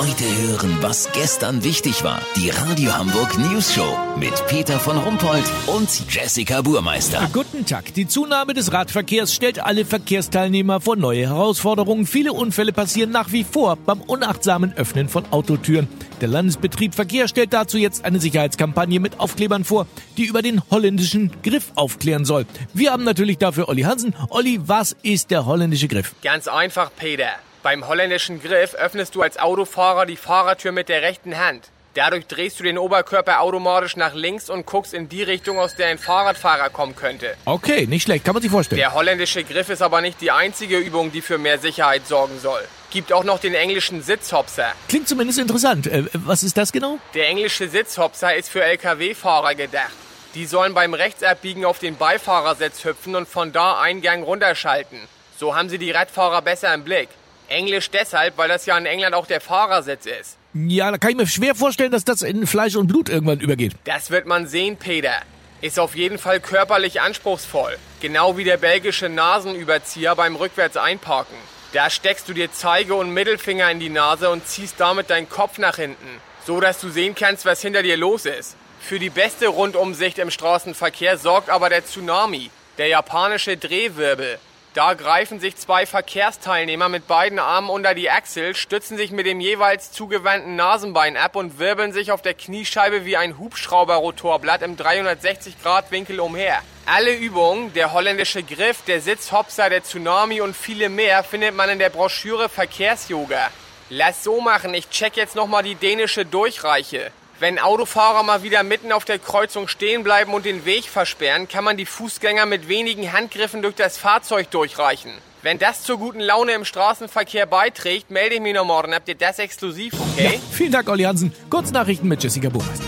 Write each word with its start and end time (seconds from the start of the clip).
Heute 0.00 0.24
hören, 0.24 0.78
was 0.80 1.12
gestern 1.12 1.62
wichtig 1.62 2.02
war. 2.02 2.22
Die 2.34 2.48
Radio 2.48 2.96
Hamburg 2.96 3.36
News 3.36 3.74
Show 3.74 3.98
mit 4.18 4.32
Peter 4.46 4.80
von 4.80 4.96
Rumpold 4.96 5.44
und 5.66 5.90
Jessica 6.08 6.62
Burmeister. 6.62 7.28
Guten 7.34 7.66
Tag. 7.66 7.92
Die 7.92 8.08
Zunahme 8.08 8.54
des 8.54 8.72
Radverkehrs 8.72 9.34
stellt 9.34 9.62
alle 9.62 9.84
Verkehrsteilnehmer 9.84 10.80
vor 10.80 10.96
neue 10.96 11.28
Herausforderungen. 11.28 12.06
Viele 12.06 12.32
Unfälle 12.32 12.72
passieren 12.72 13.10
nach 13.10 13.30
wie 13.32 13.44
vor 13.44 13.76
beim 13.76 14.00
unachtsamen 14.00 14.72
Öffnen 14.72 15.10
von 15.10 15.30
Autotüren. 15.32 15.86
Der 16.22 16.28
Landesbetrieb 16.28 16.94
Verkehr 16.94 17.28
stellt 17.28 17.52
dazu 17.52 17.76
jetzt 17.76 18.02
eine 18.02 18.20
Sicherheitskampagne 18.20 19.00
mit 19.00 19.20
Aufklebern 19.20 19.64
vor, 19.64 19.86
die 20.16 20.24
über 20.24 20.40
den 20.40 20.62
holländischen 20.70 21.30
Griff 21.42 21.72
aufklären 21.74 22.24
soll. 22.24 22.46
Wir 22.72 22.92
haben 22.92 23.04
natürlich 23.04 23.36
dafür 23.36 23.68
Olli 23.68 23.82
Hansen. 23.82 24.14
Olli, 24.30 24.60
was 24.64 24.96
ist 25.02 25.30
der 25.30 25.44
holländische 25.44 25.88
Griff? 25.88 26.14
Ganz 26.22 26.48
einfach, 26.48 26.90
Peter. 26.96 27.32
Beim 27.62 27.86
holländischen 27.86 28.42
Griff 28.42 28.74
öffnest 28.74 29.14
du 29.14 29.20
als 29.20 29.38
Autofahrer 29.38 30.06
die 30.06 30.16
Fahrertür 30.16 30.72
mit 30.72 30.88
der 30.88 31.02
rechten 31.02 31.36
Hand. 31.36 31.68
Dadurch 31.92 32.26
drehst 32.26 32.58
du 32.58 32.64
den 32.64 32.78
Oberkörper 32.78 33.40
automatisch 33.40 33.96
nach 33.96 34.14
links 34.14 34.48
und 34.48 34.64
guckst 34.64 34.94
in 34.94 35.10
die 35.10 35.22
Richtung, 35.22 35.58
aus 35.58 35.76
der 35.76 35.88
ein 35.88 35.98
Fahrradfahrer 35.98 36.70
kommen 36.70 36.96
könnte. 36.96 37.36
Okay, 37.44 37.86
nicht 37.86 38.04
schlecht, 38.04 38.24
kann 38.24 38.32
man 38.32 38.40
sich 38.40 38.50
vorstellen. 38.50 38.78
Der 38.78 38.94
holländische 38.94 39.44
Griff 39.44 39.68
ist 39.68 39.82
aber 39.82 40.00
nicht 40.00 40.22
die 40.22 40.30
einzige 40.30 40.78
Übung, 40.78 41.12
die 41.12 41.20
für 41.20 41.36
mehr 41.36 41.58
Sicherheit 41.58 42.06
sorgen 42.06 42.38
soll. 42.38 42.62
Gibt 42.90 43.12
auch 43.12 43.24
noch 43.24 43.40
den 43.40 43.54
englischen 43.54 44.02
Sitzhopser. 44.02 44.72
Klingt 44.88 45.08
zumindest 45.08 45.38
interessant. 45.38 45.86
Äh, 45.86 46.04
was 46.14 46.42
ist 46.42 46.56
das 46.56 46.72
genau? 46.72 46.98
Der 47.12 47.28
englische 47.28 47.68
Sitzhopser 47.68 48.34
ist 48.36 48.48
für 48.48 48.64
Lkw-Fahrer 48.64 49.54
gedacht. 49.54 49.92
Die 50.34 50.46
sollen 50.46 50.72
beim 50.72 50.94
Rechtsabbiegen 50.94 51.66
auf 51.66 51.78
den 51.78 51.96
Beifahrersitz 51.96 52.84
hüpfen 52.84 53.16
und 53.16 53.28
von 53.28 53.52
da 53.52 53.80
Eingang 53.80 54.22
runterschalten. 54.22 55.00
So 55.36 55.54
haben 55.54 55.68
sie 55.68 55.78
die 55.78 55.90
Radfahrer 55.90 56.40
besser 56.40 56.72
im 56.72 56.84
Blick. 56.84 57.08
Englisch 57.50 57.90
deshalb, 57.90 58.38
weil 58.38 58.48
das 58.48 58.66
ja 58.66 58.78
in 58.78 58.86
England 58.86 59.14
auch 59.14 59.26
der 59.26 59.40
Fahrersitz 59.40 60.06
ist. 60.06 60.36
Ja, 60.54 60.90
da 60.90 60.98
kann 60.98 61.10
ich 61.10 61.16
mir 61.16 61.26
schwer 61.26 61.54
vorstellen, 61.54 61.92
dass 61.92 62.04
das 62.04 62.22
in 62.22 62.46
Fleisch 62.46 62.76
und 62.76 62.86
Blut 62.86 63.08
irgendwann 63.08 63.40
übergeht. 63.40 63.72
Das 63.84 64.10
wird 64.10 64.26
man 64.26 64.46
sehen, 64.46 64.76
Peter. 64.76 65.14
Ist 65.60 65.78
auf 65.78 65.94
jeden 65.94 66.18
Fall 66.18 66.40
körperlich 66.40 67.00
anspruchsvoll. 67.00 67.76
Genau 68.00 68.36
wie 68.36 68.44
der 68.44 68.56
belgische 68.56 69.08
Nasenüberzieher 69.08 70.16
beim 70.16 70.36
rückwärts 70.36 70.76
einparken. 70.76 71.36
Da 71.72 71.90
steckst 71.90 72.28
du 72.28 72.32
dir 72.32 72.50
Zeige 72.50 72.94
und 72.94 73.12
Mittelfinger 73.12 73.70
in 73.70 73.78
die 73.78 73.90
Nase 73.90 74.30
und 74.30 74.46
ziehst 74.46 74.80
damit 74.80 75.10
deinen 75.10 75.28
Kopf 75.28 75.58
nach 75.58 75.76
hinten. 75.76 76.20
So 76.46 76.60
dass 76.60 76.80
du 76.80 76.88
sehen 76.88 77.14
kannst, 77.14 77.44
was 77.44 77.60
hinter 77.60 77.82
dir 77.82 77.96
los 77.96 78.24
ist. 78.26 78.56
Für 78.80 78.98
die 78.98 79.10
beste 79.10 79.48
Rundumsicht 79.48 80.18
im 80.18 80.30
Straßenverkehr 80.30 81.18
sorgt 81.18 81.50
aber 81.50 81.68
der 81.68 81.84
Tsunami, 81.84 82.50
der 82.78 82.88
japanische 82.88 83.56
Drehwirbel. 83.56 84.38
Da 84.72 84.94
greifen 84.94 85.40
sich 85.40 85.56
zwei 85.56 85.84
Verkehrsteilnehmer 85.84 86.88
mit 86.88 87.08
beiden 87.08 87.40
Armen 87.40 87.70
unter 87.70 87.92
die 87.92 88.08
Achsel, 88.08 88.54
stützen 88.54 88.96
sich 88.96 89.10
mit 89.10 89.26
dem 89.26 89.40
jeweils 89.40 89.90
zugewandten 89.90 90.54
Nasenbein 90.54 91.16
ab 91.16 91.34
und 91.34 91.58
wirbeln 91.58 91.92
sich 91.92 92.12
auf 92.12 92.22
der 92.22 92.34
Kniescheibe 92.34 93.04
wie 93.04 93.16
ein 93.16 93.36
Hubschrauberrotorblatt 93.36 94.62
im 94.62 94.76
360-Grad-Winkel 94.76 96.20
umher. 96.20 96.62
Alle 96.86 97.12
Übungen, 97.12 97.72
der 97.72 97.92
holländische 97.92 98.44
Griff, 98.44 98.82
der 98.86 99.00
Sitzhopser, 99.00 99.70
der 99.70 99.82
Tsunami 99.82 100.40
und 100.40 100.54
viele 100.54 100.88
mehr 100.88 101.24
findet 101.24 101.56
man 101.56 101.68
in 101.70 101.80
der 101.80 101.90
Broschüre 101.90 102.48
Verkehrsyoga. 102.48 103.50
Lass 103.88 104.22
so 104.22 104.40
machen, 104.40 104.72
ich 104.72 104.88
check 104.88 105.16
jetzt 105.16 105.34
nochmal 105.34 105.64
die 105.64 105.74
dänische 105.74 106.24
Durchreiche. 106.24 107.10
Wenn 107.40 107.58
Autofahrer 107.58 108.22
mal 108.22 108.42
wieder 108.42 108.62
mitten 108.62 108.92
auf 108.92 109.06
der 109.06 109.18
Kreuzung 109.18 109.66
stehen 109.66 110.04
bleiben 110.04 110.34
und 110.34 110.44
den 110.44 110.66
Weg 110.66 110.84
versperren, 110.84 111.48
kann 111.48 111.64
man 111.64 111.78
die 111.78 111.86
Fußgänger 111.86 112.44
mit 112.44 112.68
wenigen 112.68 113.14
Handgriffen 113.14 113.62
durch 113.62 113.74
das 113.74 113.96
Fahrzeug 113.96 114.50
durchreichen. 114.50 115.10
Wenn 115.40 115.58
das 115.58 115.82
zur 115.82 115.96
guten 115.96 116.20
Laune 116.20 116.52
im 116.52 116.66
Straßenverkehr 116.66 117.46
beiträgt, 117.46 118.10
melde 118.10 118.34
ich 118.34 118.42
mich 118.42 118.52
noch 118.52 118.66
morgen. 118.66 118.94
Habt 118.94 119.08
ihr 119.08 119.14
das 119.14 119.38
exklusiv, 119.38 119.94
okay? 119.94 120.34
Ja, 120.34 120.40
vielen 120.52 120.72
Dank, 120.72 120.86
Olli 120.90 121.04
Hansen. 121.04 121.32
Kurznachrichten 121.48 122.10
mit 122.10 122.22
Jessica 122.22 122.50
Buchmeister. 122.50 122.84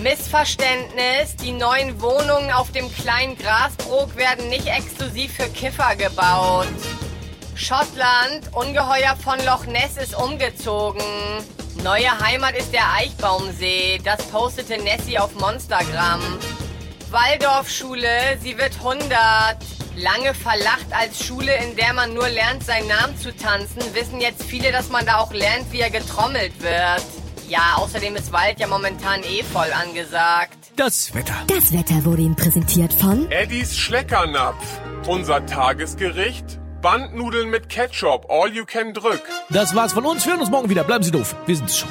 Missverständnis. 0.00 1.34
Die 1.42 1.50
neuen 1.50 2.00
Wohnungen 2.00 2.52
auf 2.52 2.70
dem 2.70 2.88
kleinen 2.94 3.36
Grasbrook 3.36 4.14
werden 4.16 4.48
nicht 4.48 4.68
exklusiv 4.68 5.32
für 5.32 5.48
Kiffer 5.48 5.96
gebaut. 5.96 6.68
Schottland, 7.56 8.48
Ungeheuer 8.52 9.16
von 9.16 9.44
Loch 9.44 9.66
Ness 9.66 9.96
ist 9.96 10.16
umgezogen. 10.16 11.02
Neue 11.76 12.18
Heimat 12.20 12.56
ist 12.56 12.72
der 12.72 12.92
Eichbaumsee. 12.94 14.00
Das 14.04 14.22
postete 14.26 14.78
Nessie 14.78 15.18
auf 15.18 15.34
Monstergram. 15.34 16.20
Waldorfschule, 17.10 18.38
sie 18.40 18.56
wird 18.56 18.76
100. 18.78 19.10
Lange 19.96 20.32
verlacht 20.32 20.86
als 20.90 21.24
Schule, 21.24 21.54
in 21.56 21.76
der 21.76 21.92
man 21.92 22.14
nur 22.14 22.28
lernt, 22.28 22.64
seinen 22.64 22.88
Namen 22.88 23.16
zu 23.18 23.34
tanzen, 23.36 23.82
wissen 23.94 24.20
jetzt 24.20 24.42
viele, 24.42 24.72
dass 24.72 24.88
man 24.88 25.04
da 25.04 25.18
auch 25.18 25.32
lernt, 25.32 25.70
wie 25.70 25.80
er 25.80 25.90
getrommelt 25.90 26.62
wird. 26.62 27.04
Ja, 27.48 27.74
außerdem 27.76 28.16
ist 28.16 28.32
Wald 28.32 28.58
ja 28.58 28.66
momentan 28.66 29.22
eh 29.24 29.42
voll 29.42 29.70
angesagt. 29.72 30.56
Das 30.76 31.14
Wetter. 31.14 31.34
Das 31.48 31.72
Wetter 31.72 32.04
wurde 32.06 32.22
Ihnen 32.22 32.36
präsentiert 32.36 32.94
von 32.94 33.30
Eddies 33.30 33.76
Schleckernapf. 33.76 34.64
Unser 35.06 35.44
Tagesgericht 35.44 36.61
Bandnudeln 36.82 37.48
mit 37.48 37.68
Ketchup, 37.68 38.26
all 38.28 38.52
you 38.52 38.64
can 38.66 38.92
drück. 38.92 39.22
Das 39.50 39.74
war's 39.74 39.92
von 39.92 40.04
uns. 40.04 40.26
Wir 40.26 40.32
hören 40.32 40.40
uns 40.40 40.50
morgen 40.50 40.68
wieder. 40.68 40.82
Bleiben 40.82 41.04
Sie 41.04 41.12
doof. 41.12 41.36
Wir 41.46 41.56
sind's 41.56 41.78
schon. 41.78 41.88